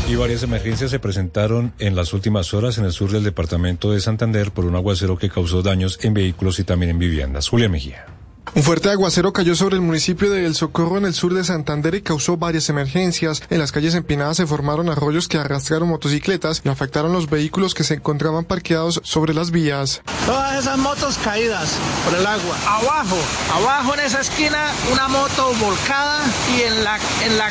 Y 0.09 0.15
varias 0.15 0.41
emergencias 0.41 0.89
se 0.89 0.97
presentaron 0.97 1.71
en 1.77 1.95
las 1.95 2.13
últimas 2.13 2.55
horas 2.55 2.79
en 2.79 2.85
el 2.85 2.91
sur 2.93 3.11
del 3.11 3.23
departamento 3.23 3.91
de 3.91 4.01
Santander 4.01 4.49
por 4.49 4.65
un 4.65 4.75
aguacero 4.75 5.19
que 5.19 5.29
causó 5.29 5.61
daños 5.61 5.99
en 6.01 6.15
vehículos 6.15 6.57
y 6.57 6.63
también 6.63 6.89
en 6.89 6.97
viviendas. 6.97 7.47
Julia 7.47 7.69
Mejía. 7.69 8.18
Un 8.55 8.63
fuerte 8.63 8.89
aguacero 8.89 9.31
cayó 9.31 9.55
sobre 9.55 9.75
el 9.75 9.81
municipio 9.81 10.29
de 10.29 10.45
El 10.45 10.55
Socorro 10.55 10.97
en 10.97 11.05
el 11.05 11.13
sur 11.13 11.33
de 11.33 11.43
Santander 11.43 11.95
y 11.95 12.01
causó 12.01 12.35
varias 12.35 12.67
emergencias. 12.69 13.43
En 13.49 13.59
las 13.59 13.71
calles 13.71 13.93
empinadas 13.95 14.37
se 14.37 14.47
formaron 14.47 14.89
arroyos 14.89 15.27
que 15.27 15.37
arrastraron 15.37 15.89
motocicletas 15.89 16.61
y 16.65 16.69
afectaron 16.69 17.13
los 17.13 17.29
vehículos 17.29 17.73
que 17.73 17.83
se 17.83 17.93
encontraban 17.95 18.45
parqueados 18.45 19.01
sobre 19.03 19.33
las 19.33 19.51
vías. 19.51 20.01
Todas 20.25 20.59
esas 20.59 20.77
motos 20.77 21.17
caídas 21.23 21.75
por 22.03 22.19
el 22.19 22.25
agua. 22.25 22.57
Abajo, 22.67 23.17
abajo 23.53 23.93
en 23.93 23.99
esa 24.01 24.21
esquina 24.21 24.71
una 24.91 25.07
moto 25.07 25.53
volcada 25.61 26.21
y 26.57 26.61
en 26.63 26.83
la, 26.83 26.97
en 27.25 27.37
la 27.37 27.49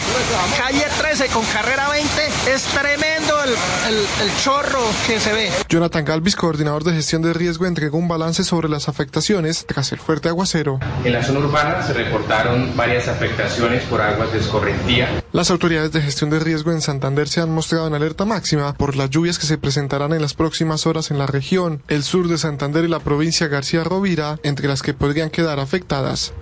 calle 0.58 0.84
13 0.98 1.28
con 1.28 1.44
carrera 1.46 1.88
20 1.90 2.10
es 2.54 2.62
tremendo 2.64 3.44
el, 3.44 3.50
el, 3.50 4.06
el 4.22 4.36
chorro 4.42 4.82
que 5.06 5.20
se 5.20 5.32
ve. 5.32 5.50
Jonathan 5.68 6.04
Galvis, 6.04 6.36
coordinador 6.36 6.84
de 6.84 6.92
gestión 6.92 7.22
de 7.22 7.32
riesgo, 7.32 7.66
entregó 7.66 7.98
un 7.98 8.08
balance 8.08 8.44
sobre 8.44 8.68
las 8.68 8.88
afectaciones 8.88 9.64
tras 9.66 9.92
el 9.92 10.00
fuerte 10.00 10.28
aguacero. 10.28 10.78
En 11.04 11.12
la 11.12 11.22
zona 11.22 11.40
urbana 11.40 11.82
se 11.82 11.92
reportaron 11.92 12.76
varias 12.76 13.08
afectaciones 13.08 13.82
por 13.84 14.00
aguas 14.00 14.32
de 14.32 14.38
escorrentía. 14.38 15.22
Las 15.32 15.50
autoridades 15.50 15.92
de 15.92 16.02
gestión 16.02 16.30
de 16.30 16.40
riesgo 16.40 16.72
en 16.72 16.80
Santander 16.80 17.28
se 17.28 17.40
han 17.40 17.50
mostrado 17.50 17.86
en 17.86 17.94
alerta 17.94 18.24
máxima 18.24 18.74
por 18.74 18.96
las 18.96 19.10
lluvias 19.10 19.38
que 19.38 19.46
se 19.46 19.58
presentarán 19.58 20.12
en 20.12 20.22
las 20.22 20.34
próximas 20.34 20.86
horas 20.86 21.10
en 21.10 21.18
la 21.18 21.26
región, 21.26 21.82
el 21.88 22.02
sur 22.02 22.28
de 22.28 22.38
Santander 22.38 22.84
y 22.84 22.88
la 22.88 23.00
provincia 23.00 23.48
García 23.48 23.84
Rovira, 23.84 24.38
entre 24.42 24.68
las 24.68 24.82
que 24.82 24.94
podrían 24.94 25.30
quedar 25.30 25.60
afectadas. 25.60 26.32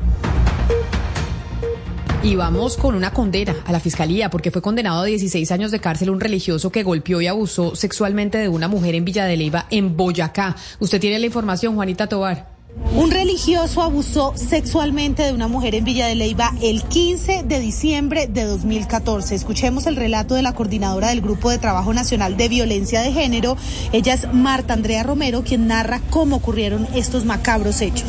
Y 2.22 2.34
vamos 2.34 2.76
con 2.76 2.96
una 2.96 3.12
condena 3.12 3.54
a 3.66 3.72
la 3.72 3.78
fiscalía 3.78 4.30
porque 4.30 4.50
fue 4.50 4.60
condenado 4.60 5.02
a 5.02 5.04
16 5.04 5.48
años 5.52 5.70
de 5.70 5.78
cárcel 5.78 6.10
un 6.10 6.18
religioso 6.18 6.72
que 6.72 6.82
golpeó 6.82 7.20
y 7.20 7.28
abusó 7.28 7.76
sexualmente 7.76 8.38
de 8.38 8.48
una 8.48 8.66
mujer 8.66 8.96
en 8.96 9.04
Villa 9.04 9.26
de 9.26 9.36
Leyva, 9.36 9.66
en 9.70 9.96
Boyacá. 9.96 10.56
Usted 10.80 11.00
tiene 11.00 11.20
la 11.20 11.26
información, 11.26 11.76
Juanita 11.76 12.08
Tobar. 12.08 12.55
Un 12.76 13.10
religioso 13.10 13.82
abusó 13.82 14.34
sexualmente 14.36 15.22
de 15.22 15.32
una 15.32 15.48
mujer 15.48 15.74
en 15.74 15.84
Villa 15.84 16.06
de 16.06 16.14
Leyva 16.14 16.52
el 16.60 16.82
15 16.82 17.42
de 17.44 17.58
diciembre 17.58 18.26
de 18.26 18.44
2014. 18.44 19.34
Escuchemos 19.34 19.86
el 19.86 19.96
relato 19.96 20.34
de 20.34 20.42
la 20.42 20.54
coordinadora 20.54 21.08
del 21.08 21.22
Grupo 21.22 21.50
de 21.50 21.58
Trabajo 21.58 21.94
Nacional 21.94 22.36
de 22.36 22.48
Violencia 22.48 23.00
de 23.00 23.12
Género. 23.12 23.56
Ella 23.92 24.14
es 24.14 24.32
Marta 24.32 24.74
Andrea 24.74 25.02
Romero, 25.02 25.42
quien 25.42 25.66
narra 25.66 26.02
cómo 26.10 26.36
ocurrieron 26.36 26.86
estos 26.94 27.24
macabros 27.24 27.80
hechos. 27.80 28.08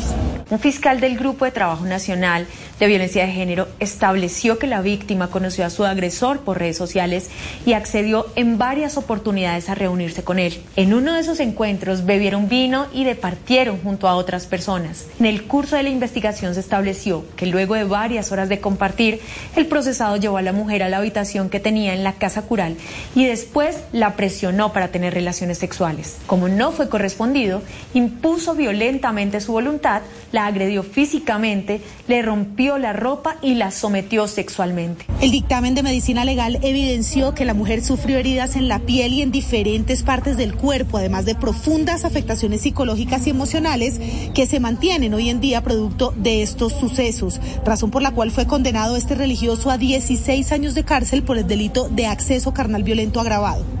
Un 0.50 0.60
fiscal 0.60 0.98
del 0.98 1.18
Grupo 1.18 1.44
de 1.44 1.50
Trabajo 1.50 1.84
Nacional 1.84 2.46
de 2.80 2.86
Violencia 2.86 3.26
de 3.26 3.32
Género 3.32 3.68
estableció 3.80 4.58
que 4.58 4.66
la 4.66 4.80
víctima 4.80 5.28
conoció 5.28 5.66
a 5.66 5.70
su 5.70 5.84
agresor 5.84 6.40
por 6.40 6.58
redes 6.58 6.78
sociales 6.78 7.28
y 7.66 7.74
accedió 7.74 8.24
en 8.34 8.56
varias 8.56 8.96
oportunidades 8.96 9.68
a 9.68 9.74
reunirse 9.74 10.24
con 10.24 10.38
él. 10.38 10.62
En 10.76 10.94
uno 10.94 11.12
de 11.12 11.20
esos 11.20 11.40
encuentros 11.40 12.06
bebieron 12.06 12.48
vino 12.48 12.86
y 12.94 13.04
departieron 13.04 13.78
junto 13.82 14.08
a 14.08 14.14
otras 14.14 14.46
personas. 14.46 15.04
En 15.20 15.26
el 15.26 15.44
curso 15.44 15.76
de 15.76 15.82
la 15.82 15.90
investigación 15.90 16.54
se 16.54 16.60
estableció 16.60 17.26
que 17.36 17.44
luego 17.44 17.74
de 17.74 17.84
varias 17.84 18.32
horas 18.32 18.48
de 18.48 18.58
compartir, 18.58 19.20
el 19.54 19.66
procesado 19.66 20.16
llevó 20.16 20.38
a 20.38 20.42
la 20.42 20.52
mujer 20.52 20.82
a 20.82 20.88
la 20.88 20.96
habitación 20.96 21.50
que 21.50 21.60
tenía 21.60 21.92
en 21.92 22.04
la 22.04 22.14
casa 22.14 22.40
cural 22.40 22.76
y 23.14 23.26
después 23.26 23.80
la 23.92 24.14
presionó 24.16 24.72
para 24.72 24.88
tener 24.88 25.12
relaciones 25.12 25.58
sexuales. 25.58 26.16
Como 26.26 26.48
no 26.48 26.72
fue 26.72 26.88
correspondido, 26.88 27.60
impuso 27.92 28.54
violentamente 28.54 29.42
su 29.42 29.52
voluntad, 29.52 30.00
agredió 30.46 30.82
físicamente, 30.82 31.80
le 32.06 32.22
rompió 32.22 32.78
la 32.78 32.92
ropa 32.92 33.36
y 33.42 33.54
la 33.54 33.70
sometió 33.70 34.28
sexualmente. 34.28 35.06
El 35.20 35.30
dictamen 35.30 35.74
de 35.74 35.82
medicina 35.82 36.24
legal 36.24 36.58
evidenció 36.62 37.34
que 37.34 37.44
la 37.44 37.54
mujer 37.54 37.82
sufrió 37.82 38.18
heridas 38.18 38.56
en 38.56 38.68
la 38.68 38.80
piel 38.80 39.12
y 39.12 39.22
en 39.22 39.32
diferentes 39.32 40.02
partes 40.02 40.36
del 40.36 40.54
cuerpo, 40.54 40.98
además 40.98 41.24
de 41.24 41.34
profundas 41.34 42.04
afectaciones 42.04 42.62
psicológicas 42.62 43.26
y 43.26 43.30
emocionales 43.30 44.00
que 44.34 44.46
se 44.46 44.60
mantienen 44.60 45.14
hoy 45.14 45.28
en 45.28 45.40
día 45.40 45.62
producto 45.62 46.12
de 46.16 46.42
estos 46.42 46.72
sucesos, 46.72 47.40
razón 47.64 47.90
por 47.90 48.02
la 48.02 48.12
cual 48.12 48.30
fue 48.30 48.46
condenado 48.46 48.96
este 48.96 49.14
religioso 49.14 49.70
a 49.70 49.78
16 49.78 50.52
años 50.52 50.74
de 50.74 50.84
cárcel 50.84 51.22
por 51.22 51.38
el 51.38 51.46
delito 51.46 51.88
de 51.88 52.06
acceso 52.06 52.52
carnal 52.52 52.82
violento 52.82 53.20
agravado. 53.20 53.77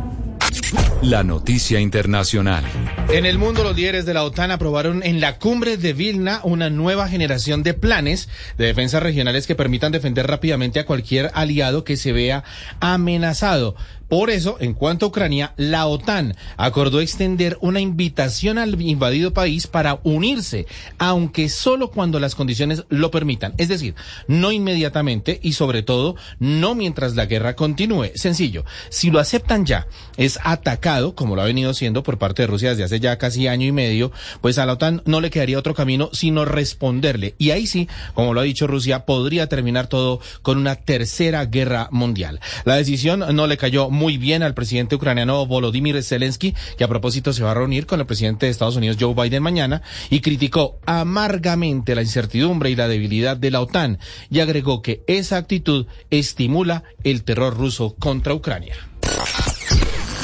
La 1.02 1.22
noticia 1.22 1.80
internacional. 1.80 2.64
En 3.08 3.24
el 3.24 3.38
mundo, 3.38 3.62
los 3.62 3.76
líderes 3.76 4.04
de 4.04 4.14
la 4.14 4.24
OTAN 4.24 4.50
aprobaron 4.50 5.02
en 5.02 5.20
la 5.20 5.38
cumbre 5.38 5.76
de 5.76 5.92
Vilna 5.92 6.40
una 6.44 6.70
nueva 6.70 7.08
generación 7.08 7.62
de 7.62 7.74
planes 7.74 8.28
de 8.58 8.66
defensa 8.66 9.00
regionales 9.00 9.46
que 9.46 9.54
permitan 9.54 9.92
defender 9.92 10.26
rápidamente 10.26 10.80
a 10.80 10.86
cualquier 10.86 11.30
aliado 11.34 11.84
que 11.84 11.96
se 11.96 12.12
vea 12.12 12.44
amenazado. 12.80 13.76
Por 14.08 14.30
eso, 14.30 14.56
en 14.60 14.74
cuanto 14.74 15.06
a 15.06 15.08
Ucrania, 15.08 15.52
la 15.56 15.86
OTAN 15.86 16.34
acordó 16.56 17.00
extender 17.00 17.58
una 17.60 17.80
invitación 17.80 18.58
al 18.58 18.80
invadido 18.80 19.32
país 19.32 19.66
para 19.66 20.00
unirse, 20.02 20.66
aunque 20.98 21.48
solo 21.48 21.90
cuando 21.90 22.18
las 22.18 22.34
condiciones 22.34 22.84
lo 22.88 23.10
permitan. 23.10 23.54
Es 23.58 23.68
decir, 23.68 23.94
no 24.26 24.50
inmediatamente 24.50 25.40
y 25.42 25.52
sobre 25.52 25.82
todo 25.82 26.16
no 26.38 26.74
mientras 26.74 27.16
la 27.16 27.26
guerra 27.26 27.54
continúe. 27.54 28.10
Sencillo, 28.14 28.64
si 28.88 29.10
lo 29.10 29.20
aceptan 29.20 29.66
ya, 29.66 29.86
es 30.16 30.38
atacado, 30.42 31.14
como 31.14 31.36
lo 31.36 31.42
ha 31.42 31.46
venido 31.46 31.74
siendo 31.74 32.02
por 32.02 32.18
parte 32.18 32.42
de 32.42 32.46
Rusia 32.46 32.70
desde 32.70 32.84
hace 32.84 33.00
ya 33.00 33.18
casi 33.18 33.46
año 33.46 33.66
y 33.66 33.72
medio, 33.72 34.10
pues 34.40 34.58
a 34.58 34.66
la 34.66 34.74
OTAN 34.74 35.02
no 35.04 35.20
le 35.20 35.30
quedaría 35.30 35.58
otro 35.58 35.74
camino 35.74 36.10
sino 36.12 36.44
responderle. 36.44 37.34
Y 37.38 37.50
ahí 37.50 37.66
sí, 37.66 37.88
como 38.14 38.32
lo 38.32 38.40
ha 38.40 38.44
dicho 38.44 38.66
Rusia, 38.66 39.04
podría 39.04 39.48
terminar 39.48 39.86
todo 39.86 40.20
con 40.42 40.58
una 40.58 40.76
tercera 40.76 41.44
guerra 41.44 41.88
mundial. 41.90 42.40
La 42.64 42.76
decisión 42.76 43.24
no 43.34 43.46
le 43.46 43.56
cayó 43.56 43.90
muy 43.98 44.16
bien 44.16 44.42
al 44.42 44.54
presidente 44.54 44.94
ucraniano 44.94 45.44
Volodymyr 45.44 46.02
Zelensky, 46.02 46.54
que 46.78 46.84
a 46.84 46.88
propósito 46.88 47.32
se 47.32 47.42
va 47.42 47.50
a 47.50 47.54
reunir 47.54 47.84
con 47.84 47.98
el 48.00 48.06
presidente 48.06 48.46
de 48.46 48.52
Estados 48.52 48.76
Unidos 48.76 48.96
Joe 48.98 49.12
Biden 49.12 49.42
mañana, 49.42 49.82
y 50.08 50.20
criticó 50.20 50.78
amargamente 50.86 51.94
la 51.94 52.02
incertidumbre 52.02 52.70
y 52.70 52.76
la 52.76 52.88
debilidad 52.88 53.36
de 53.36 53.50
la 53.50 53.60
OTAN, 53.60 53.98
y 54.30 54.40
agregó 54.40 54.80
que 54.80 55.02
esa 55.08 55.36
actitud 55.36 55.86
estimula 56.10 56.84
el 57.02 57.24
terror 57.24 57.56
ruso 57.56 57.96
contra 57.98 58.34
Ucrania. 58.34 58.76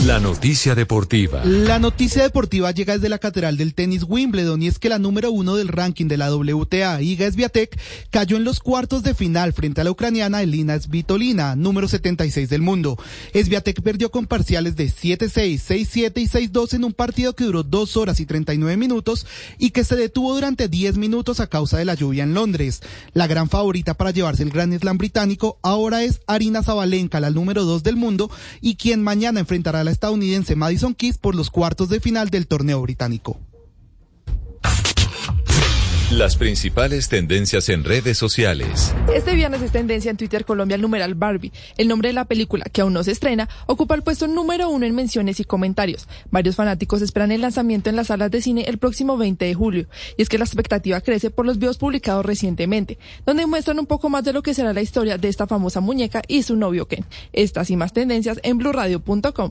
La 0.07 0.21
noticia 0.21 0.75
deportiva. 0.75 1.43
La 1.47 1.79
noticia 1.79 2.23
deportiva 2.23 2.71
llega 2.73 2.93
desde 2.93 3.09
la 3.09 3.19
Catedral 3.19 3.57
del 3.57 3.73
Tenis 3.73 4.05
Wimbledon 4.07 4.63
y 4.63 4.67
es 4.67 4.79
que 4.79 4.91
la 4.91 4.99
número 4.99 5.31
uno 5.31 5.57
del 5.57 5.69
ranking 5.69 6.09
de 6.09 6.19
la 6.19 6.31
WTA, 6.31 7.01
Iga 7.01 7.33
Swiatek, 7.33 7.81
cayó 8.11 8.37
en 8.37 8.45
los 8.45 8.61
cuartos 8.61 9.03
de 9.03 9.15
final 9.15 9.55
frente 9.55 9.81
a 9.81 9.85
la 9.85 9.91
ucraniana 9.91 10.43
Elina 10.43 10.79
Svitolina, 10.79 11.57
número 11.57 11.89
76 11.89 12.51
del 12.51 12.61
mundo. 12.61 12.99
Swiatek 13.33 13.81
perdió 13.81 14.11
con 14.11 14.27
parciales 14.27 14.77
de 14.77 14.91
7-6, 14.91 15.59
6-7 15.59 16.21
y 16.21 16.51
6-2 16.51 16.75
en 16.75 16.85
un 16.85 16.93
partido 16.93 17.35
que 17.35 17.45
duró 17.45 17.63
dos 17.63 17.97
horas 17.97 18.21
y 18.21 18.27
39 18.27 18.77
minutos 18.77 19.27
y 19.59 19.71
que 19.71 19.85
se 19.85 19.97
detuvo 19.97 20.35
durante 20.35 20.69
10 20.69 20.99
minutos 20.99 21.41
a 21.41 21.47
causa 21.47 21.79
de 21.79 21.87
la 21.87 21.95
lluvia 21.95 22.25
en 22.25 22.35
Londres. 22.35 22.83
La 23.15 23.27
gran 23.27 23.49
favorita 23.49 23.95
para 23.95 24.11
llevarse 24.11 24.43
el 24.43 24.51
Grand 24.51 24.79
Slam 24.79 24.99
británico 24.99 25.59
ahora 25.63 26.03
es 26.03 26.21
Arina 26.27 26.63
Zabalenka, 26.63 27.21
la 27.21 27.31
número 27.31 27.65
dos 27.65 27.83
del 27.83 27.97
mundo 27.97 28.31
y 28.61 28.75
quien 28.75 29.03
mañana 29.03 29.41
enfrentará 29.41 29.81
a 29.81 29.85
la 29.85 29.94
estadounidense 29.95 30.57
Madison 30.57 30.95
Keys 30.95 31.17
por 31.17 31.35
los 31.35 31.51
cuartos 31.51 31.89
de 31.89 32.01
final 32.01 32.29
del 32.29 32.47
torneo 32.47 32.83
británico. 32.83 33.41
Las 36.11 36.37
principales 36.37 37.09
tendencias 37.09 37.69
en 37.71 37.83
redes 37.83 38.19
sociales. 38.19 38.95
Este 39.13 39.35
viernes 39.35 39.63
es 39.63 39.73
tendencia 39.73 40.13
en 40.13 40.17
Twitter 40.17 40.45
Colombia 40.45 40.77
el 40.77 40.83
numeral 40.83 41.15
Barbie. 41.15 41.51
El 41.77 41.89
nombre 41.89 42.11
de 42.11 42.13
la 42.13 42.27
película, 42.27 42.67
que 42.67 42.83
aún 42.83 42.93
no 42.93 43.03
se 43.03 43.11
estrena, 43.11 43.49
ocupa 43.67 43.97
el 43.97 44.03
puesto 44.03 44.29
número 44.29 44.69
uno 44.69 44.87
en 44.87 44.95
menciones 44.95 45.41
y 45.41 45.45
comentarios. 45.45 46.07
Varios 46.31 46.55
fanáticos 46.55 47.03
esperan 47.03 47.33
el 47.33 47.41
lanzamiento 47.41 47.91
en 47.91 47.97
las 47.97 48.09
salas 48.09 48.31
de 48.31 48.43
cine 48.43 48.65
el 48.69 48.79
próximo 48.79 49.17
20 49.17 49.45
de 49.45 49.55
julio. 49.55 49.89
Y 50.17 50.23
es 50.23 50.29
que 50.29 50.39
la 50.39 50.45
expectativa 50.45 51.01
crece 51.01 51.31
por 51.31 51.47
los 51.47 51.59
videos 51.59 51.79
publicados 51.79 52.25
recientemente, 52.25 52.99
donde 53.27 53.47
muestran 53.47 53.81
un 53.81 53.87
poco 53.87 54.09
más 54.09 54.23
de 54.23 54.35
lo 54.35 54.43
que 54.43 54.55
será 54.55 54.73
la 54.73 54.83
historia 54.83 55.19
de 55.19 55.29
esta 55.29 55.49
famosa 55.49 55.81
muñeca 55.81 56.23
y 56.29 56.45
su 56.45 56.55
novio 56.55 56.87
Ken. 56.87 57.05
Estas 57.33 57.71
y 57.71 57.77
más 57.77 57.93
tendencias 57.93 58.39
en 58.45 58.59
blurradio.com. 58.59 59.51